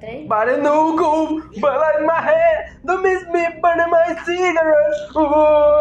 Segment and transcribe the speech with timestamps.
[0.00, 0.26] Three.
[0.28, 5.16] But I no go, but like my hair, don't miss me burning my cigarettes.
[5.16, 5.73] Ooh.